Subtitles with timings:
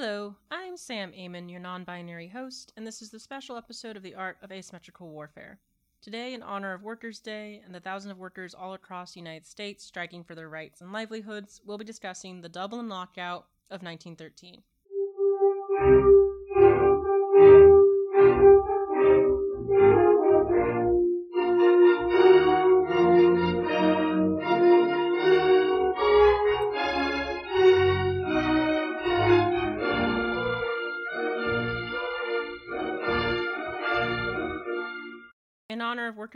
[0.00, 4.04] Hello, I'm Sam Amon, your non binary host, and this is the special episode of
[4.04, 5.58] The Art of Asymmetrical Warfare.
[6.00, 9.44] Today, in honor of Workers' Day and the thousands of workers all across the United
[9.44, 14.62] States striking for their rights and livelihoods, we'll be discussing the Dublin Lockout of 1913.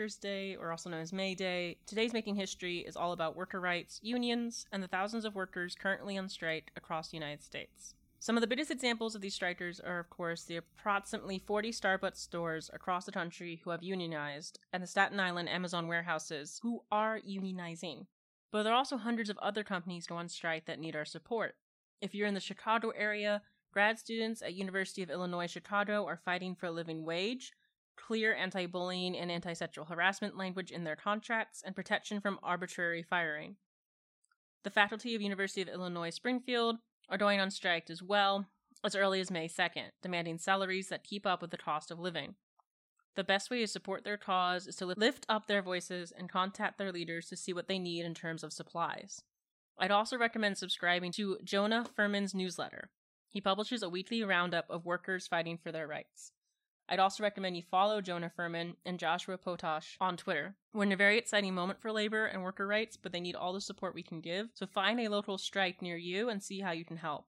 [0.03, 3.61] Workers' Day, or also known as May Day, today's Making History is all about worker
[3.61, 7.95] rights, unions, and the thousands of workers currently on strike across the United States.
[8.19, 12.17] Some of the biggest examples of these strikers are, of course, the approximately 40 Starbucks
[12.17, 17.21] stores across the country who have unionized, and the Staten Island Amazon warehouses who are
[17.21, 18.07] unionizing.
[18.51, 21.55] But there are also hundreds of other companies going on strike that need our support.
[22.01, 26.57] If you're in the Chicago area, grad students at University of Illinois Chicago are fighting
[26.57, 27.53] for a living wage,
[28.07, 33.03] clear anti bullying and anti sexual harassment language in their contracts, and protection from arbitrary
[33.03, 33.57] firing.
[34.65, 36.77] The faculty of University of Illinois Springfield
[37.09, 38.47] are going on strike as well
[38.85, 42.35] as early as May 2nd, demanding salaries that keep up with the cost of living.
[43.15, 46.79] The best way to support their cause is to lift up their voices and contact
[46.79, 49.21] their leaders to see what they need in terms of supplies.
[49.79, 52.91] I'd also recommend subscribing to Jonah Furman's newsletter.
[53.31, 56.33] He publishes a weekly roundup of workers fighting for their rights.
[56.89, 60.57] I'd also recommend you follow Jonah Furman and Joshua Potash on Twitter.
[60.75, 63.53] We're in a very exciting moment for labor and worker rights, but they need all
[63.53, 66.73] the support we can give, so find a local strike near you and see how
[66.73, 67.27] you can help.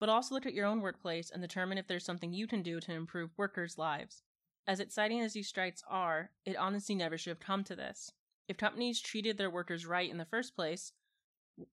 [0.00, 2.80] But also look at your own workplace and determine if there's something you can do
[2.80, 4.22] to improve workers' lives.
[4.66, 8.12] As exciting as these strikes are, it honestly never should have come to this.
[8.48, 10.92] If companies treated their workers right in the first place,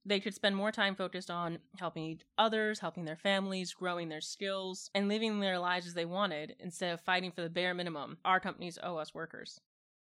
[0.06, 4.90] they could spend more time focused on helping others, helping their families, growing their skills,
[4.94, 8.40] and living their lives as they wanted instead of fighting for the bare minimum our
[8.40, 9.60] companies owe us workers.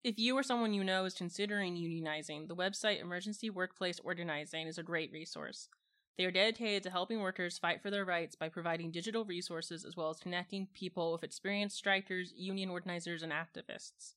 [0.03, 4.79] If you or someone you know is considering unionizing, the website Emergency Workplace Organizing is
[4.79, 5.69] a great resource.
[6.17, 9.95] They are dedicated to helping workers fight for their rights by providing digital resources as
[9.95, 14.15] well as connecting people with experienced strikers, union organizers, and activists.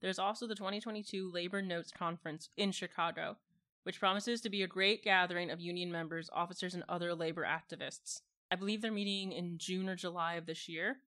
[0.00, 3.36] There's also the 2022 Labor Notes Conference in Chicago,
[3.84, 8.20] which promises to be a great gathering of union members, officers, and other labor activists.
[8.50, 10.98] I believe they're meeting in June or July of this year.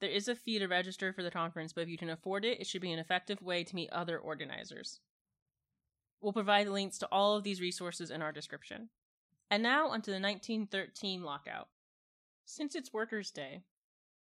[0.00, 2.60] There is a fee to register for the conference, but if you can afford it,
[2.60, 5.00] it should be an effective way to meet other organizers.
[6.20, 8.88] We'll provide links to all of these resources in our description.
[9.50, 11.68] And now onto the 1913 lockout.
[12.46, 13.62] Since it's Workers' Day,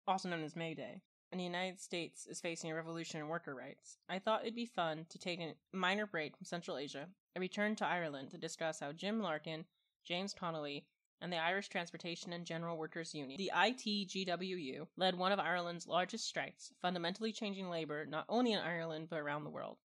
[0.07, 3.55] also known as May Day, and the United States is facing a revolution in worker
[3.55, 7.41] rights, I thought it'd be fun to take a minor break from Central Asia and
[7.41, 9.65] return to Ireland to discuss how Jim Larkin,
[10.05, 10.87] James Connolly,
[11.21, 16.27] and the Irish Transportation and General Workers Union, the ITGWU, led one of Ireland's largest
[16.27, 19.79] strikes, fundamentally changing labor not only in Ireland but around the world.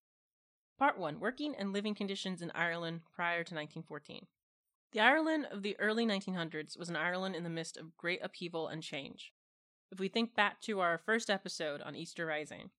[0.78, 4.28] Part 1 Working and Living Conditions in Ireland prior to 1914.
[4.92, 8.70] The Ireland of the early 1900s was an Ireland in the midst of great upheaval
[8.70, 9.34] and change.
[9.92, 12.72] If we think back to our first episode on Easter Rising,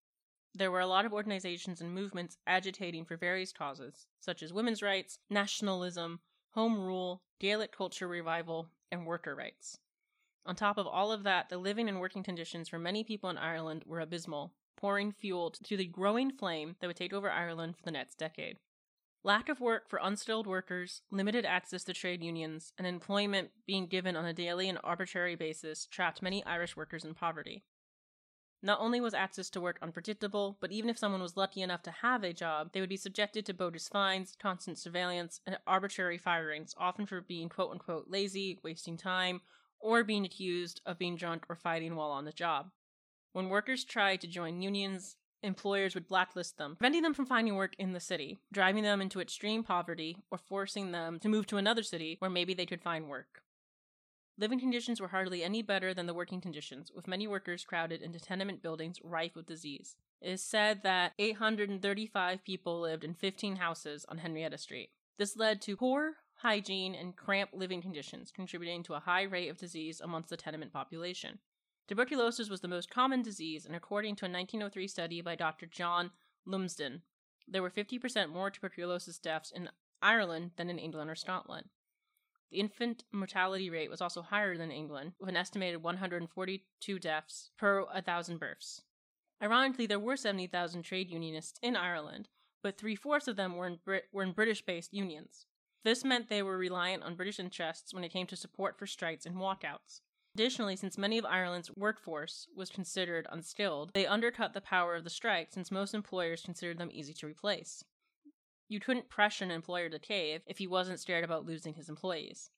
[0.57, 4.83] there were a lot of organizations and movements agitating for various causes, such as women's
[4.83, 6.21] rights, nationalism,
[6.53, 9.79] home rule, Gaelic culture revival, and worker rights.
[10.47, 13.37] On top of all of that, the living and working conditions for many people in
[13.37, 17.83] Ireland were abysmal, pouring fuel to the growing flame that would take over Ireland for
[17.83, 18.59] the next decade.
[19.25, 24.15] Lack of work for unskilled workers, limited access to trade unions, and employment being given
[24.15, 27.65] on a daily and arbitrary basis trapped many Irish workers in poverty.
[28.63, 31.91] Not only was access to work unpredictable, but even if someone was lucky enough to
[31.91, 36.75] have a job, they would be subjected to bogus fines, constant surveillance, and arbitrary firings,
[36.79, 39.43] often for being quote unquote lazy, wasting time,
[39.79, 42.71] or being accused of being drunk or fighting while on the job.
[43.33, 47.75] When workers tried to join unions, employers would blacklist them, preventing them from finding work
[47.79, 51.83] in the city, driving them into extreme poverty, or forcing them to move to another
[51.83, 53.43] city where maybe they could find work.
[54.39, 58.21] Living conditions were hardly any better than the working conditions, with many workers crowded into
[58.21, 59.97] tenement buildings rife with disease.
[60.21, 64.91] It is said that 835 people lived in 15 houses on Henrietta Street.
[65.17, 69.57] This led to poor hygiene and cramped living conditions, contributing to a high rate of
[69.57, 71.39] disease amongst the tenement population.
[71.89, 75.65] Tuberculosis was the most common disease, and according to a 1903 study by Dr.
[75.65, 76.11] John
[76.45, 77.01] Lumsden,
[77.49, 79.71] there were 50% more tuberculosis deaths in
[80.03, 81.69] Ireland than in England or Scotland.
[82.51, 87.85] The infant mortality rate was also higher than England, with an estimated 142 deaths per
[87.85, 88.83] 1,000 births.
[89.43, 92.29] Ironically, there were 70,000 trade unionists in Ireland,
[92.63, 95.47] but three fourths of them were in, Brit- were in British based unions.
[95.85, 99.27] This meant they were reliant on British interests when it came to support for strikes
[99.27, 100.01] and walkouts.
[100.35, 105.11] Additionally, since many of Ireland's workforce was considered unskilled, they undercut the power of the
[105.11, 107.85] strike since most employers considered them easy to replace.
[108.69, 112.51] You couldn't pressure an employer to cave if he wasn't scared about losing his employees.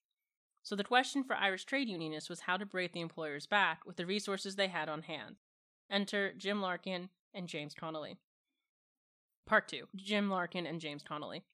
[0.63, 3.97] So the question for Irish trade unionists was how to break the employers' back with
[3.97, 5.37] the resources they had on hand.
[5.91, 8.19] Enter Jim Larkin and James Connolly.
[9.47, 11.45] Part 2 Jim Larkin and James Connolly.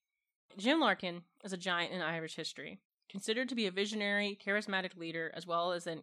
[0.56, 5.32] Jim Larkin is a giant in Irish history, considered to be a visionary, charismatic leader,
[5.34, 6.02] as well as an,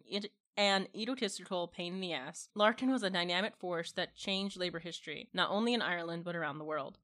[0.56, 2.48] an egotistical pain in the ass.
[2.54, 6.58] Larkin was a dynamic force that changed labor history, not only in Ireland but around
[6.58, 6.98] the world.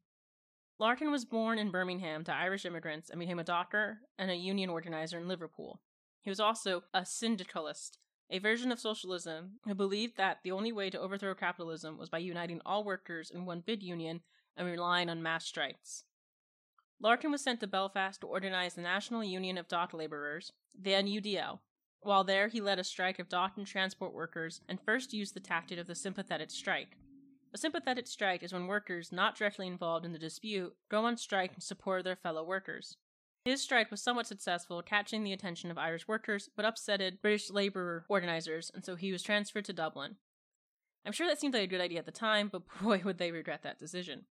[0.80, 4.70] Larkin was born in Birmingham to Irish immigrants and became a doctor and a union
[4.70, 5.80] organizer in Liverpool.
[6.22, 7.98] He was also a syndicalist,
[8.30, 12.19] a version of socialism who believed that the only way to overthrow capitalism was by
[12.19, 14.20] uniting all workers in one big union
[14.56, 16.04] and relying on mass strikes.
[17.00, 21.58] Larkin was sent to Belfast to organize the National Union of Dock Labourers, the NUDL.
[22.00, 25.40] While there, he led a strike of dock and transport workers and first used the
[25.40, 26.96] tactic of the sympathetic strike.
[27.53, 31.55] A sympathetic strike is when workers not directly involved in the dispute go on strike
[31.55, 32.97] in support of their fellow workers.
[33.45, 38.05] His strike was somewhat successful, catching the attention of Irish workers, but upsetted British labour
[38.09, 40.17] organisers, and so he was transferred to Dublin.
[41.06, 43.33] I'm sure that seemed like a good idea at the time, but boy would they
[43.33, 44.27] regret that decision.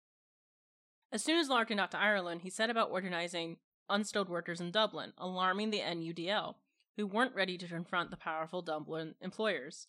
[1.11, 3.57] As soon as Larkin got to Ireland, he set about organising
[3.87, 6.55] unskilled workers in Dublin, alarming the NUDL,
[6.97, 9.87] who weren't ready to confront the powerful Dublin employers.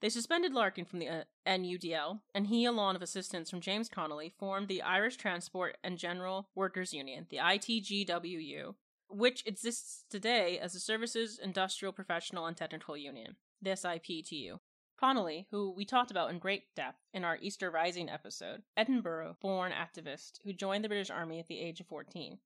[0.00, 4.32] They suspended Larkin from the uh, NUDL, and he, along with assistance from James Connolly,
[4.38, 8.74] formed the Irish Transport and General Workers Union, the ITGWU,
[9.08, 14.60] which exists today as the Services, Industrial, Professional, and Technical Union, the SIPTU.
[14.98, 19.72] Connolly, who we talked about in great depth in our Easter Rising episode, Edinburgh born
[19.72, 22.38] activist who joined the British Army at the age of 14.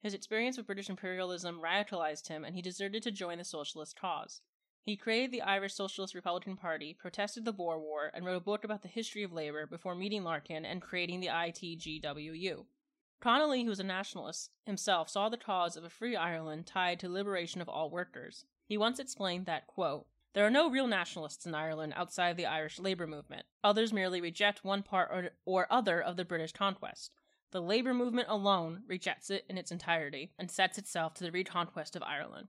[0.00, 4.40] His experience with British imperialism radicalized him, and he deserted to join the socialist cause.
[4.82, 8.64] He created the Irish Socialist Republican Party, protested the Boer War, and wrote a book
[8.64, 12.64] about the history of labor before meeting Larkin and creating the ITGWU.
[13.20, 17.08] Connolly, who was a nationalist himself, saw the cause of a free Ireland tied to
[17.08, 18.46] liberation of all workers.
[18.64, 22.78] He once explained that, quote, there are no real nationalists in Ireland outside the Irish
[22.78, 23.44] labour movement.
[23.62, 27.12] Others merely reject one part or, or other of the British conquest.
[27.50, 31.96] The labour movement alone rejects it in its entirety and sets itself to the reconquest
[31.96, 32.48] of Ireland.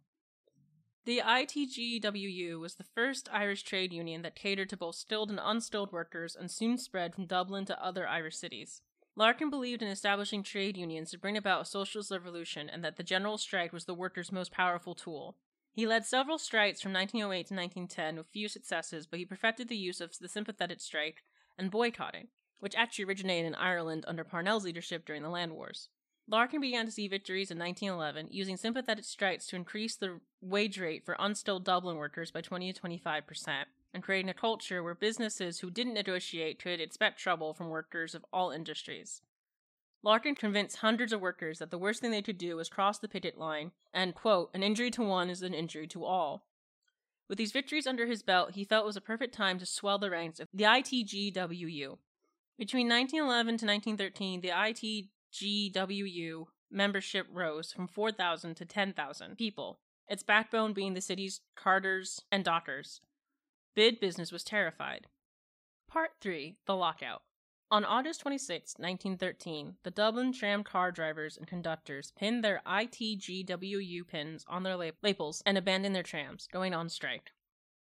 [1.04, 5.92] The ITGWU was the first Irish trade union that catered to both skilled and unskilled
[5.92, 8.84] workers and soon spread from Dublin to other Irish cities.
[9.16, 13.04] Larkin believed in establishing trade unions to bring about a socialist revolution and that the
[13.04, 15.38] general strike was the workers' most powerful tool.
[15.74, 19.78] He led several strikes from 1908 to 1910 with few successes, but he perfected the
[19.78, 21.24] use of the sympathetic strike
[21.58, 22.28] and boycotting,
[22.60, 25.90] which actually originated in Ireland under Parnell's leadership during the Land Wars.
[26.28, 31.06] Larkin began to see victories in 1911, using sympathetic strikes to increase the wage rate
[31.06, 35.60] for unskilled Dublin workers by 20 to 25 percent, and creating a culture where businesses
[35.60, 39.22] who didn't negotiate could expect trouble from workers of all industries.
[40.04, 43.08] Larkin convinced hundreds of workers that the worst thing they could do was cross the
[43.08, 46.46] picket line, and, quote, an injury to one is an injury to all.
[47.30, 50.00] With these victories under his belt, he felt it was a perfect time to swell
[50.00, 51.98] the ranks of the ITGWU.
[52.58, 60.24] Between 1911 to 1913, the IT GWU membership rose from 4,000 to 10,000 people, its
[60.24, 63.02] backbone being the city's carters and dockers.
[63.76, 65.08] Bid business was terrified.
[65.88, 67.24] Part 3 The Lockout.
[67.70, 74.44] On August 26, 1913, the Dublin tram car drivers and conductors pinned their ITGWU pins
[74.50, 77.32] on their labels and abandoned their trams, going on strike.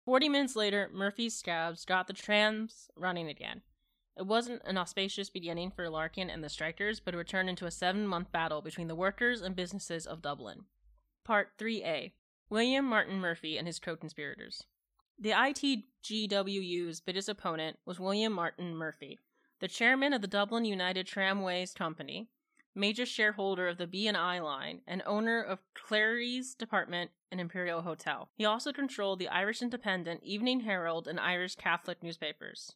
[0.05, 3.61] Forty minutes later, Murphy's scabs got the trams running again.
[4.15, 7.71] It wasn't an auspicious beginning for Larkin and the strikers, but it turned into a
[7.71, 10.65] seven month battle between the workers and businesses of Dublin.
[11.23, 12.11] Part 3a
[12.49, 14.63] William Martin Murphy and his co conspirators.
[15.17, 19.19] The ITGWU's biggest opponent was William Martin Murphy,
[19.59, 22.29] the chairman of the Dublin United Tramways Company,
[22.75, 28.29] major shareholder of the B&I line, and owner of Clery's Department and Imperial Hotel.
[28.35, 32.73] He also controlled the Irish Independent, Evening Herald, and Irish Catholic newspapers.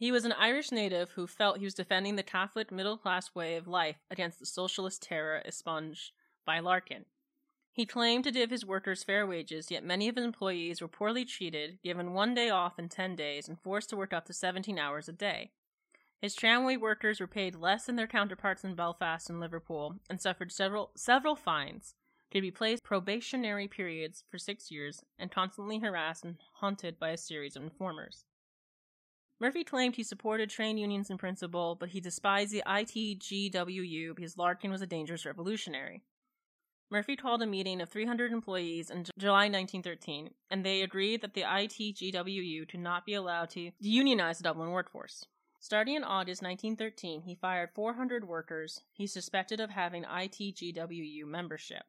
[0.00, 3.56] He was an Irish native who felt he was defending the Catholic middle class way
[3.56, 6.12] of life against the socialist terror expunged
[6.46, 7.04] by Larkin.
[7.70, 11.26] He claimed to give his workers fair wages, yet many of his employees were poorly
[11.26, 14.78] treated, given one day off in 10 days, and forced to work up to 17
[14.78, 15.50] hours a day.
[16.18, 20.50] His tramway workers were paid less than their counterparts in Belfast and Liverpool, and suffered
[20.50, 21.94] several, several fines,
[22.32, 27.18] could be placed probationary periods for six years, and constantly harassed and haunted by a
[27.18, 28.24] series of informers.
[29.40, 34.70] Murphy claimed he supported trade unions in principle, but he despised the ITGWU because Larkin
[34.70, 36.02] was a dangerous revolutionary.
[36.90, 41.42] Murphy called a meeting of 300 employees in July 1913, and they agreed that the
[41.42, 45.24] ITGWU could not be allowed to unionize the Dublin workforce.
[45.58, 51.84] Starting in August 1913, he fired 400 workers he suspected of having ITGWU membership.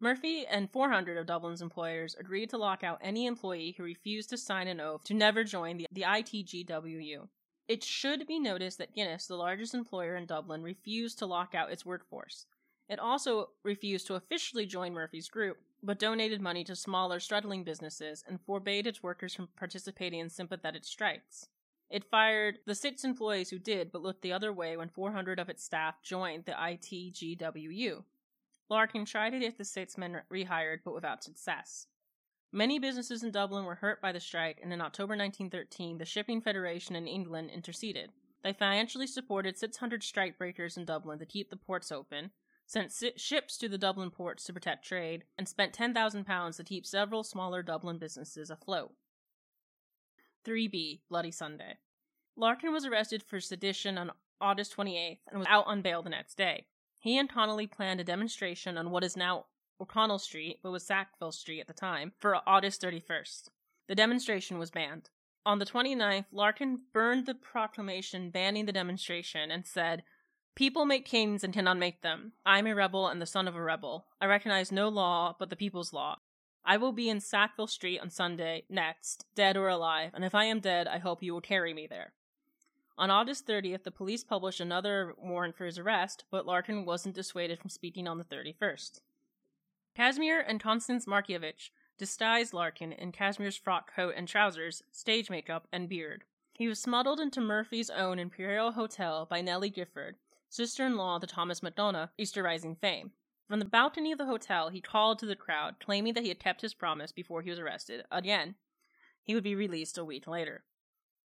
[0.00, 4.36] Murphy and 400 of Dublin's employers agreed to lock out any employee who refused to
[4.36, 7.28] sign an oath to never join the, the ITGWU.
[7.68, 11.70] It should be noticed that Guinness, the largest employer in Dublin, refused to lock out
[11.70, 12.46] its workforce.
[12.88, 18.22] It also refused to officially join Murphy's group, but donated money to smaller, struggling businesses
[18.28, 21.48] and forbade its workers from participating in sympathetic strikes.
[21.88, 25.48] It fired the six employees who did, but looked the other way when 400 of
[25.48, 28.04] its staff joined the ITGWU.
[28.70, 31.86] Larkin tried to get the six men rehired, but without success.
[32.52, 36.40] Many businesses in Dublin were hurt by the strike, and in October 1913, the Shipping
[36.40, 38.10] Federation in England interceded.
[38.42, 42.30] They financially supported 600 strikebreakers in Dublin to keep the ports open,
[42.66, 47.24] sent ships to the Dublin ports to protect trade, and spent £10,000 to keep several
[47.24, 48.92] smaller Dublin businesses afloat.
[50.46, 51.78] 3b Bloody Sunday.
[52.36, 56.36] Larkin was arrested for sedition on August 28th and was out on bail the next
[56.36, 56.66] day.
[57.04, 59.44] He and Connolly planned a demonstration on what is now
[59.78, 63.50] O'Connell Street, but was Sackville Street at the time, for August 31st.
[63.88, 65.10] The demonstration was banned.
[65.44, 70.02] On the 29th, Larkin burned the proclamation banning the demonstration and said,
[70.54, 72.32] People make kings and cannot make them.
[72.46, 74.06] I am a rebel and the son of a rebel.
[74.18, 76.20] I recognize no law but the people's law.
[76.64, 80.46] I will be in Sackville Street on Sunday next, dead or alive, and if I
[80.46, 82.14] am dead, I hope you will carry me there.
[82.96, 87.58] On August 30th, the police published another warrant for his arrest, but Larkin wasn't dissuaded
[87.58, 89.00] from speaking on the 31st.
[89.96, 95.88] Casimir and Constance Markievicz disguised Larkin in Casimir's frock coat and trousers, stage makeup, and
[95.88, 96.24] beard.
[96.52, 100.16] He was smuggled into Murphy's own Imperial Hotel by Nellie Gifford,
[100.48, 103.10] sister in law to Thomas MacDonagh, Easter Rising fame.
[103.48, 106.38] From the balcony of the hotel, he called to the crowd, claiming that he had
[106.38, 108.04] kept his promise before he was arrested.
[108.10, 108.54] Again,
[109.22, 110.62] he would be released a week later.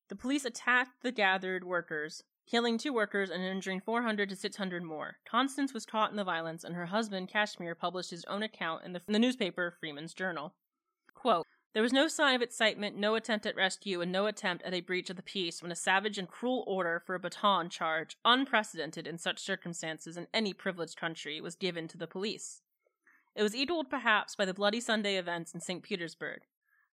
[0.09, 5.17] The police attacked the gathered workers, killing two workers and injuring 400 to 600 more.
[5.23, 8.93] Constance was caught in the violence, and her husband, Casimir, published his own account in
[8.93, 10.55] the, in the newspaper Freeman's Journal.
[11.13, 14.73] Quote, there was no sign of excitement, no attempt at rescue, and no attempt at
[14.73, 18.17] a breach of the peace when a savage and cruel order for a baton charge,
[18.25, 22.63] unprecedented in such circumstances in any privileged country, was given to the police.
[23.35, 25.83] It was equaled perhaps by the Bloody Sunday events in St.
[25.83, 26.41] Petersburg.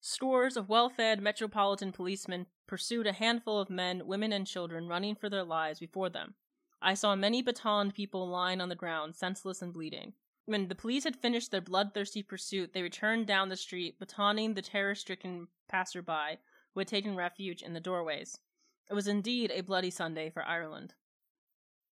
[0.06, 5.16] Scores of well fed metropolitan policemen pursued a handful of men, women, and children running
[5.16, 6.36] for their lives before them.
[6.82, 10.12] I saw many batoned people lying on the ground, senseless and bleeding.
[10.44, 14.62] When the police had finished their bloodthirsty pursuit, they returned down the street, batoning the
[14.62, 16.38] terror stricken passerby
[16.74, 18.42] who had taken refuge in the doorways.
[18.90, 20.96] It was indeed a bloody Sunday for Ireland.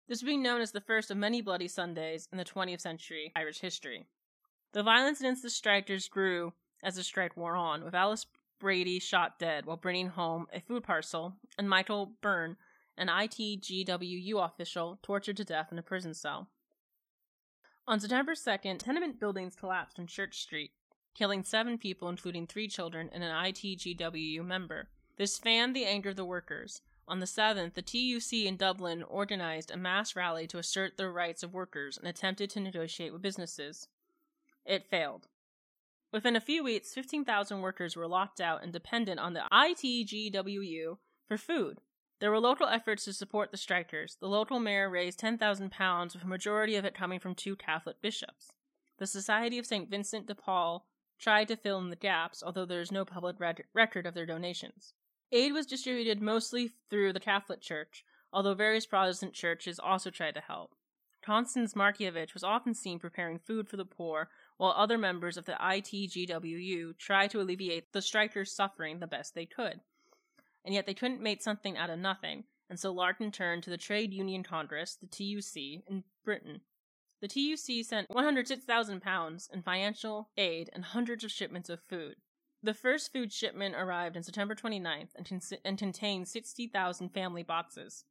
[0.08, 3.60] This being known as the first of many bloody Sundays in the 20th century Irish
[3.60, 4.08] history.
[4.72, 8.26] The violence against the strikers grew as the strike wore on, with Alice
[8.60, 12.58] Brady shot dead while bringing home a food parcel, and Michael Byrne,
[12.98, 16.50] an ITGWU official, tortured to death in a prison cell.
[17.88, 20.72] On September 2nd, tenement buildings collapsed on Church Street,
[21.16, 24.90] killing seven people, including three children and an ITGWU member.
[25.18, 26.82] This fanned the anger of the workers.
[27.08, 31.42] On the 7th, the TUC in Dublin organized a mass rally to assert the rights
[31.42, 33.88] of workers and attempted to negotiate with businesses.
[34.66, 35.28] It failed.
[36.12, 40.98] Within a few weeks, 15,000 workers were locked out and dependent on the ITGWU
[41.28, 41.80] for food.
[42.20, 44.18] There were local efforts to support the strikers.
[44.20, 48.52] The local mayor raised £10,000, with a majority of it coming from two Catholic bishops.
[48.98, 49.90] The Society of St.
[49.90, 50.86] Vincent de Paul
[51.20, 53.38] tried to fill in the gaps, although there is no public
[53.74, 54.94] record of their donations.
[55.32, 60.42] Aid was distributed mostly through the Catholic Church, although various Protestant churches also tried to
[60.42, 60.76] help.
[61.22, 65.58] Constance Markievicz was often seen preparing food for the poor, while other members of the
[65.60, 69.82] ITGWU tried to alleviate the strikers' suffering the best they could
[70.66, 73.78] and yet they couldn't make something out of nothing, and so Larkin turned to the
[73.78, 76.62] Trade Union Congress, the TUC, in Britain.
[77.22, 82.16] The TUC sent £106,000 in financial aid and hundreds of shipments of food.
[82.62, 88.04] The first food shipment arrived on September 29th and, con- and contained 60,000 family boxes.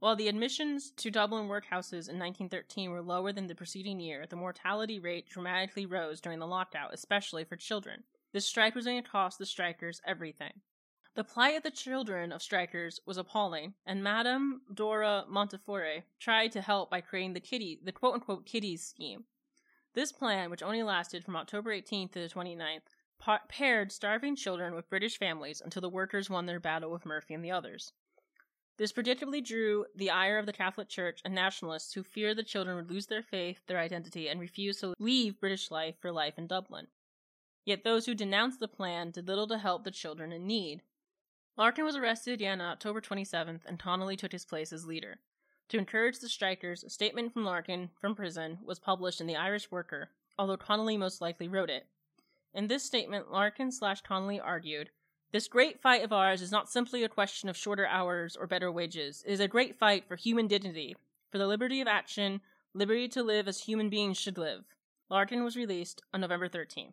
[0.00, 4.36] While the admissions to Dublin workhouses in 1913 were lower than the preceding year, the
[4.36, 8.04] mortality rate dramatically rose during the lockout, especially for children.
[8.32, 10.60] This strike was going to cost the strikers everything.
[11.14, 16.60] The plight of the children of strikers was appalling, and Madame Dora Montefiore tried to
[16.60, 19.24] help by creating the kitty, the quote unquote kiddies scheme.
[19.94, 22.82] This plan, which only lasted from October 18th to the 29th,
[23.20, 27.32] pa- paired starving children with British families until the workers won their battle with Murphy
[27.32, 27.92] and the others.
[28.76, 32.76] This predictably drew the ire of the Catholic Church and nationalists who feared the children
[32.76, 36.48] would lose their faith, their identity, and refuse to leave British life for life in
[36.48, 36.88] Dublin.
[37.64, 40.82] Yet those who denounced the plan did little to help the children in need.
[41.56, 45.20] Larkin was arrested again on October 27th, and Connolly took his place as leader.
[45.68, 49.70] To encourage the strikers, a statement from Larkin from prison was published in the Irish
[49.70, 51.86] Worker, although Connolly most likely wrote it.
[52.52, 54.90] In this statement, Larkin slash Connolly argued
[55.34, 58.70] this great fight of ours is not simply a question of shorter hours or better
[58.70, 59.24] wages.
[59.26, 60.94] It is a great fight for human dignity,
[61.28, 62.40] for the liberty of action,
[62.72, 64.62] liberty to live as human beings should live.
[65.10, 66.92] Larkin was released on November 13th.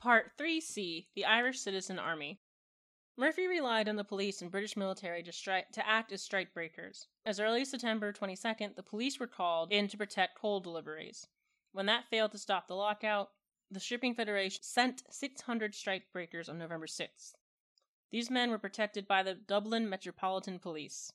[0.00, 2.40] Part 3C The Irish Citizen Army.
[3.14, 7.08] Murphy relied on the police and British military to, stri- to act as strike breakers.
[7.26, 11.26] As early as September 22nd, the police were called in to protect coal deliveries.
[11.72, 13.32] When that failed to stop the lockout,
[13.70, 17.32] the Shipping Federation sent 600 strikebreakers on November 6th.
[18.10, 21.12] These men were protected by the Dublin Metropolitan Police.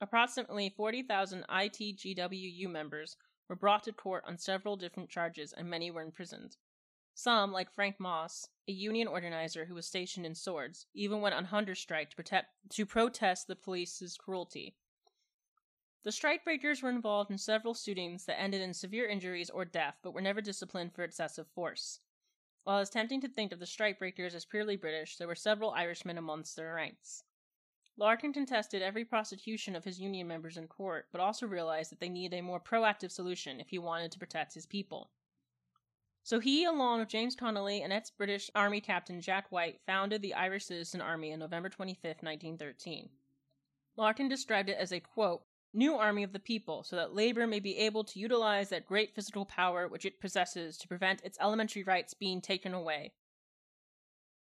[0.00, 3.16] Approximately 40,000 ITGWU members
[3.48, 6.56] were brought to court on several different charges and many were imprisoned.
[7.14, 11.46] Some, like Frank Moss, a union organizer who was stationed in Swords, even went on
[11.46, 14.76] hunger strike to, protect, to protest the police's cruelty.
[16.04, 20.12] The strikebreakers were involved in several shootings that ended in severe injuries or death, but
[20.12, 22.00] were never disciplined for excessive force.
[22.62, 26.16] While it's tempting to think of the strikebreakers as purely British, there were several Irishmen
[26.16, 27.24] amongst their ranks.
[27.96, 32.08] Larkin contested every prosecution of his union members in court, but also realized that they
[32.08, 35.10] needed a more proactive solution if he wanted to protect his people.
[36.22, 40.34] So he, along with James Connolly and ex British Army Captain Jack White, founded the
[40.34, 43.08] Irish Citizen Army on November 25, 1913.
[43.96, 47.60] Larkin described it as a quote, new army of the people, so that labor may
[47.60, 51.82] be able to utilize that great physical power which it possesses to prevent its elementary
[51.82, 53.12] rights being taken away.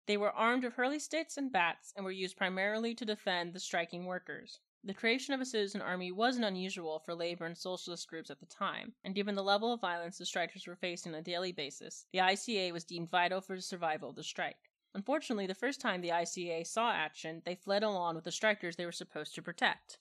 [0.07, 3.59] They were armed with hurley sticks and bats and were used primarily to defend the
[3.59, 4.59] striking workers.
[4.83, 8.45] The creation of a citizen army wasn't unusual for labor and socialist groups at the
[8.45, 12.05] time, and given the level of violence the strikers were facing on a daily basis,
[12.13, 14.71] the ICA was deemed vital for the survival of the strike.
[14.93, 18.85] Unfortunately, the first time the ICA saw action, they fled along with the strikers they
[18.85, 19.99] were supposed to protect.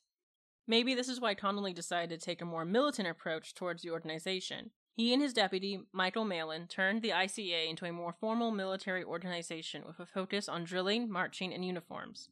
[0.69, 4.71] Maybe this is why Connolly decided to take a more militant approach towards the organization.
[4.95, 9.85] He and his deputy, Michael Mallin, turned the ICA into a more formal military organization
[9.87, 12.31] with a focus on drilling, marching, and uniforms.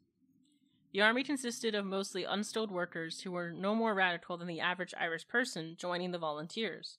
[0.92, 4.94] The army consisted of mostly unskilled workers who were no more radical than the average
[4.98, 6.98] Irish person joining the volunteers.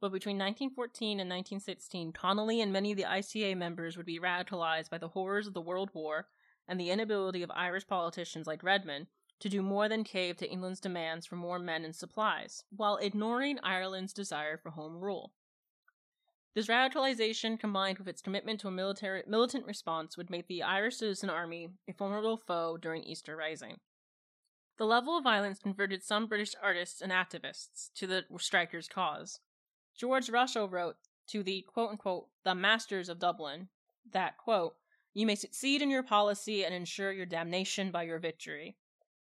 [0.00, 4.90] But between 1914 and 1916, Connolly and many of the ICA members would be radicalized
[4.90, 6.28] by the horrors of the World War
[6.66, 9.06] and the inability of Irish politicians like Redmond
[9.42, 13.58] to do more than cave to England's demands for more men and supplies, while ignoring
[13.60, 15.32] Ireland's desire for home rule.
[16.54, 20.98] This radicalization, combined with its commitment to a military, militant response, would make the Irish
[20.98, 23.80] Citizen Army a formidable foe during Easter Rising.
[24.78, 29.40] The level of violence converted some British artists and activists to the strikers' cause.
[29.98, 33.70] George Russell wrote to the quote unquote the masters of Dublin
[34.12, 34.76] that quote,
[35.14, 38.76] you may succeed in your policy and ensure your damnation by your victory.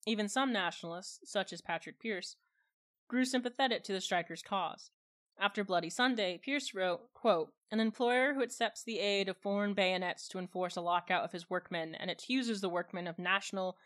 [0.08, 2.38] Even some nationalists, such as Patrick Pearse,
[3.10, 4.90] grew sympathetic to the strikers' cause.
[5.38, 10.30] After Bloody Sunday, Pearse wrote, quote, An employer who accepts the aid of foreign bayonets
[10.30, 13.78] to enforce a lockout of his workmen and accuses the workmen of national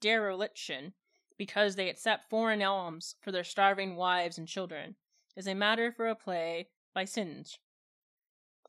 [0.00, 0.94] dereliction
[1.36, 4.96] because they accept foreign alms for their starving wives and children
[5.36, 7.58] is a matter for a play by Synge.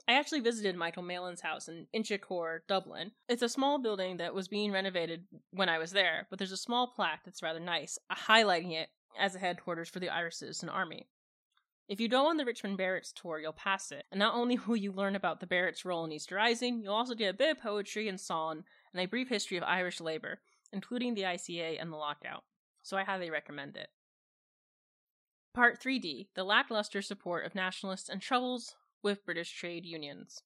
[0.08, 3.12] I actually visited Michael Mallin's house in Inchicore, Dublin.
[3.28, 6.58] It's a small building that was being renovated when I was there, but there's a
[6.58, 8.88] small plaque that's rather nice, uh, highlighting it
[9.20, 11.10] as a headquarters for the Irish Citizen Army.
[11.90, 14.78] If you go on the Richmond Barracks tour, you'll pass it, and not only will
[14.78, 17.62] you learn about the Barracks' role in Easter Rising, you'll also get a bit of
[17.62, 20.40] poetry and song, and a brief history of Irish labor,
[20.72, 22.46] including the ICA and the lockout.
[22.82, 23.90] So I highly recommend it.
[25.54, 30.42] Part 3D The lackluster support of nationalists and troubles with British trade unions.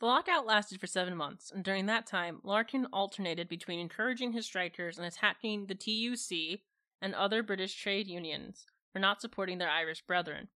[0.00, 4.46] The lockout lasted for seven months, and during that time, Larkin alternated between encouraging his
[4.46, 6.60] strikers and attacking the TUC
[7.02, 10.48] and other British trade unions for not supporting their Irish brethren.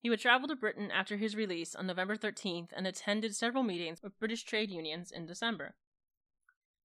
[0.00, 4.02] He would travel to Britain after his release on November 13th and attended several meetings
[4.02, 5.74] with British trade unions in December.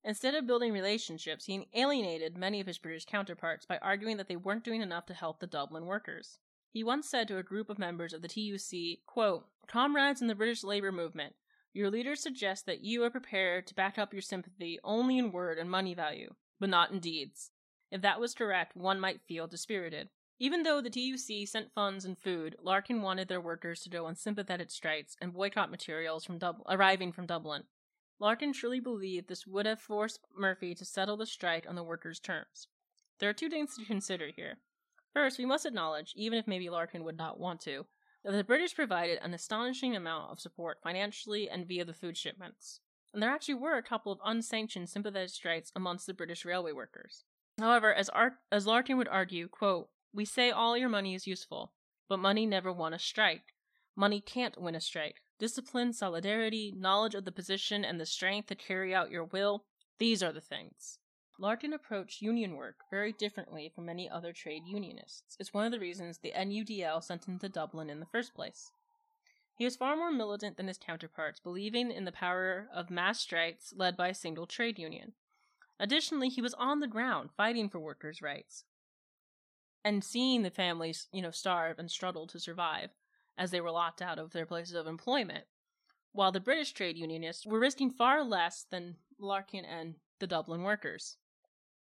[0.04, 4.36] Instead of building relationships, he alienated many of his British counterparts by arguing that they
[4.36, 6.38] weren't doing enough to help the Dublin workers.
[6.72, 10.35] He once said to a group of members of the TUC, quote, Comrades in the
[10.35, 11.35] British labor movement,
[11.72, 15.59] your leaders suggest that you are prepared to back up your sympathy only in word
[15.59, 17.50] and money value, but not in deeds.
[17.90, 20.09] If that was correct, one might feel dispirited.
[20.38, 24.14] Even though the TUC sent funds and food, Larkin wanted their workers to go on
[24.14, 27.64] sympathetic strikes and boycott materials from Dub- arriving from Dublin.
[28.18, 32.20] Larkin truly believed this would have forced Murphy to settle the strike on the workers'
[32.20, 32.68] terms.
[33.18, 34.59] There are two things to consider here.
[35.12, 37.86] First, we must acknowledge, even if maybe Larkin would not want to,
[38.24, 42.80] that the British provided an astonishing amount of support financially and via the food shipments.
[43.12, 47.24] And there actually were a couple of unsanctioned sympathetic strikes amongst the British railway workers.
[47.58, 51.72] However, as, Ar- as Larkin would argue, quote, we say all your money is useful,
[52.08, 53.54] but money never won a strike.
[53.96, 55.16] Money can't win a strike.
[55.38, 59.64] Discipline, solidarity, knowledge of the position, and the strength to carry out your will,
[59.98, 60.98] these are the things.
[61.40, 65.38] Larkin approached union work very differently from many other trade unionists.
[65.40, 68.72] It's one of the reasons the NUDL sent him to Dublin in the first place.
[69.57, 73.72] He was far more militant than his counterparts, believing in the power of mass strikes
[73.74, 75.14] led by a single trade union.
[75.79, 78.64] Additionally, he was on the ground fighting for workers' rights
[79.83, 82.90] and seeing the families, you know, starve and struggle to survive
[83.38, 85.44] as they were locked out of their places of employment,
[86.12, 91.16] while the British trade unionists were risking far less than Larkin and the Dublin workers.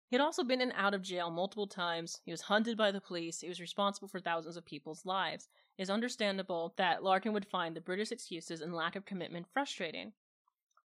[0.08, 2.20] He had also been in and out of jail multiple times.
[2.24, 3.40] He was hunted by the police.
[3.40, 5.48] He was responsible for thousands of people's lives.
[5.76, 10.12] It is understandable that Larkin would find the British excuses and lack of commitment frustrating.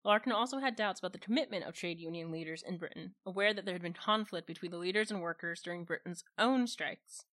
[0.03, 3.65] Larkin also had doubts about the commitment of trade union leaders in Britain, aware that
[3.65, 7.25] there had been conflict between the leaders and workers during Britain's own strikes.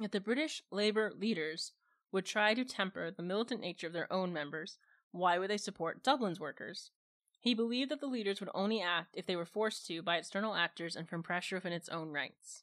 [0.00, 1.72] If the British Labour leaders
[2.10, 4.78] would try to temper the militant nature of their own members,
[5.12, 6.90] why would they support Dublin's workers?
[7.42, 10.54] He believed that the leaders would only act if they were forced to by external
[10.54, 12.62] actors and from pressure within its own ranks.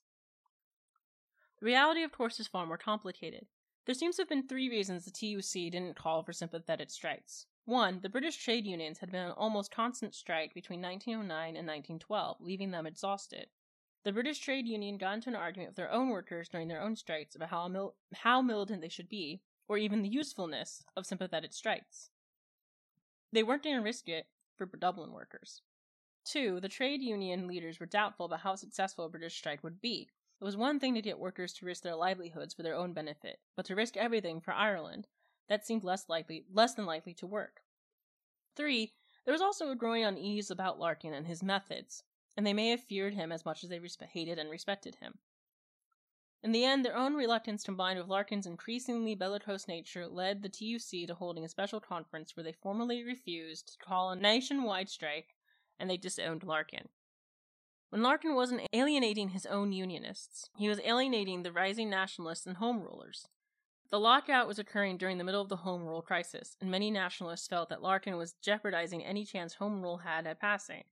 [1.60, 3.48] The reality, of course, is far more complicated.
[3.86, 7.46] There seems to have been three reasons the TUC didn't call for sympathetic strikes.
[7.66, 12.38] One, the British trade unions had been on almost constant strike between 1909 and 1912,
[12.40, 13.48] leaving them exhausted.
[14.06, 16.96] The British trade union got into an argument with their own workers during their own
[16.96, 21.52] strikes about how, mil- how militant they should be, or even the usefulness of sympathetic
[21.52, 22.12] strikes.
[23.34, 24.28] They weren't going to risk it
[24.68, 25.62] for Dublin workers.
[26.26, 30.10] Two, the trade union leaders were doubtful about how successful a British strike would be.
[30.40, 33.40] It was one thing to get workers to risk their livelihoods for their own benefit,
[33.56, 35.08] but to risk everything for Ireland,
[35.48, 37.62] that seemed less likely less than likely to work.
[38.56, 38.94] Three,
[39.26, 42.04] there was also a growing unease about Larkin and his methods,
[42.38, 45.20] and they may have feared him as much as they respe- hated and respected him.
[46.42, 51.08] In the end, their own reluctance combined with Larkin's increasingly bellicose nature led the TUC
[51.08, 55.36] to holding a special conference where they formally refused to call a nationwide strike
[55.78, 56.88] and they disowned Larkin.
[57.90, 62.82] When Larkin wasn't alienating his own unionists, he was alienating the rising nationalists and home
[62.82, 63.28] rulers.
[63.90, 67.48] The lockout was occurring during the middle of the Home Rule crisis, and many nationalists
[67.48, 70.84] felt that Larkin was jeopardizing any chance Home Rule had at passing.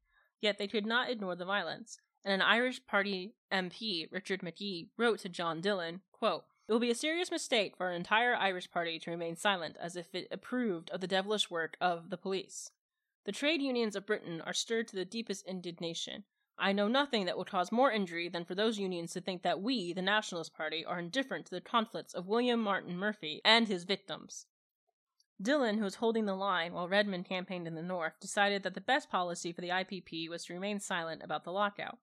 [0.42, 5.20] Yet they could not ignore the violence, and an Irish Party MP, Richard McGhee, wrote
[5.20, 9.00] to John Dillon, quote, It will be a serious mistake for an entire Irish Party
[9.00, 12.72] to remain silent as if it approved of the devilish work of the police.
[13.26, 16.24] The trade unions of Britain are stirred to the deepest indignation.
[16.58, 19.62] I know nothing that will cause more injury than for those unions to think that
[19.62, 23.84] we, the Nationalist Party, are indifferent to the conflicts of William Martin Murphy and his
[23.84, 24.48] victims.
[25.40, 28.82] Dillon, who was holding the line while Redmond campaigned in the North, decided that the
[28.82, 32.00] best policy for the IPP was to remain silent about the lockout.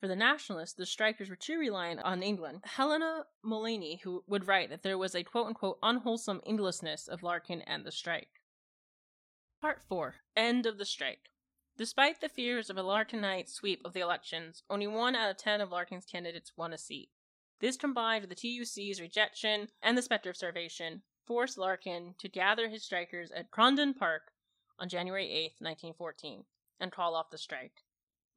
[0.00, 2.62] For the Nationalists, the strikers were too reliant on England.
[2.64, 7.60] Helena Mullaney, who would write that there was a quote unquote unwholesome Englishness of Larkin
[7.62, 8.40] and the strike.
[9.60, 11.28] Part 4 End of the Strike.
[11.76, 15.60] Despite the fears of a Larkinite sweep of the elections, only one out of ten
[15.60, 17.10] of Larkin's candidates won a seat.
[17.60, 22.70] This combined with the TUC's rejection and the specter of starvation forced Larkin to gather
[22.70, 24.32] his strikers at Croydon Park
[24.78, 26.46] on January 8, 1914,
[26.80, 27.84] and call off the strike.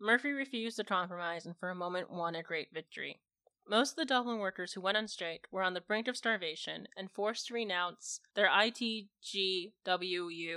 [0.03, 3.21] Murphy refused to compromise and for a moment won a great victory.
[3.65, 6.89] Most of the Dublin workers who went on strike were on the brink of starvation
[6.97, 9.71] and forced to renounce their ITGWU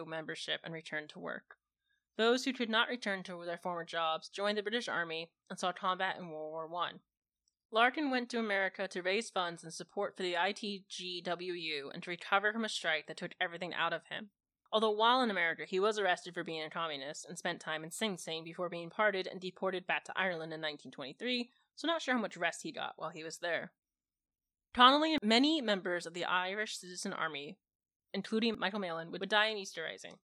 [0.05, 1.59] membership and return to work.
[2.17, 5.71] Those who could not return to their former jobs joined the British Army and saw
[5.71, 6.95] combat in World War I.
[7.71, 12.53] Larkin went to America to raise funds and support for the ITGWU and to recover
[12.53, 14.31] from a strike that took everything out of him.
[14.73, 17.91] Although while in America, he was arrested for being a communist and spent time in
[17.91, 22.15] Sing Sing before being pardoned and deported back to Ireland in 1923, so not sure
[22.15, 23.73] how much rest he got while he was there.
[24.75, 27.57] Connolly and many members of the Irish Citizen Army,
[28.13, 30.19] including Michael Mallin, would die in Easter Rising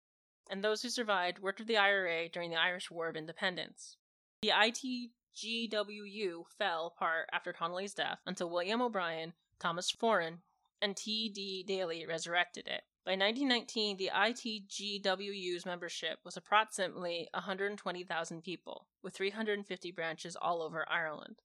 [0.50, 3.98] and those who survived worked with the IRA during the Irish War of Independence.
[4.42, 10.40] The ITGWU fell apart after Connolly's death until William O'Brien, Thomas Foran,
[10.82, 11.66] and T.D.
[11.68, 12.82] Daly resurrected it.
[13.06, 21.42] By 1919, the ITGWU's membership was approximately 120,000 people, with 350 branches all over Ireland.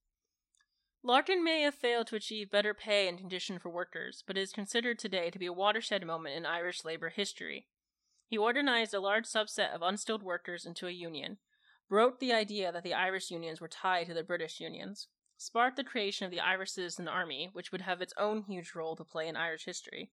[1.01, 4.99] Larkin may have failed to achieve better pay and condition for workers, but is considered
[4.99, 7.67] today to be a watershed moment in Irish labor history.
[8.27, 11.37] He organized a large subset of unskilled workers into a union,
[11.87, 15.83] broke the idea that the Irish unions were tied to the British unions, sparked the
[15.83, 19.27] creation of the Irish Citizen Army, which would have its own huge role to play
[19.27, 20.11] in Irish history,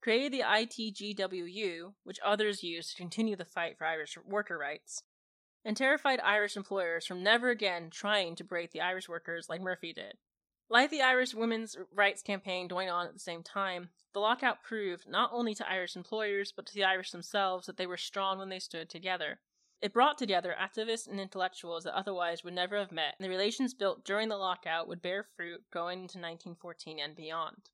[0.00, 5.02] created the ITGWU, which others used to continue the fight for Irish worker rights,
[5.64, 9.92] and terrified Irish employers from never again trying to break the Irish workers like Murphy
[9.92, 10.14] did.
[10.70, 15.08] Like the Irish women's rights campaign going on at the same time, the lockout proved
[15.08, 18.50] not only to Irish employers but to the Irish themselves that they were strong when
[18.50, 19.40] they stood together.
[19.80, 23.74] It brought together activists and intellectuals that otherwise would never have met, and the relations
[23.74, 27.70] built during the lockout would bear fruit going into 1914 and beyond.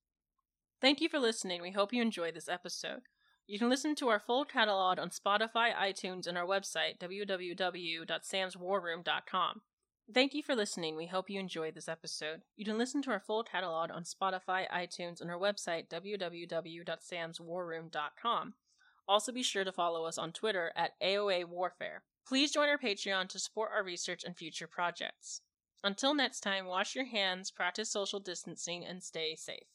[0.80, 1.60] Thank you for listening.
[1.62, 3.02] We hope you enjoyed this episode.
[3.46, 9.60] You can listen to our full catalog on Spotify, iTunes, and our website, www.samswarroom.com.
[10.12, 10.96] Thank you for listening.
[10.96, 12.42] We hope you enjoyed this episode.
[12.56, 18.54] You can listen to our full catalog on Spotify, iTunes, and our website, www.samswarroom.com.
[19.06, 22.02] Also, be sure to follow us on Twitter at AOA Warfare.
[22.26, 25.40] Please join our Patreon to support our research and future projects.
[25.82, 29.73] Until next time, wash your hands, practice social distancing, and stay safe.